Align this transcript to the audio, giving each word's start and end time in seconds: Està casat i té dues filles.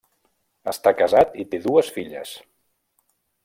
Està 0.71 0.93
casat 1.01 1.37
i 1.43 1.47
té 1.51 1.61
dues 1.67 1.95
filles. 1.99 2.33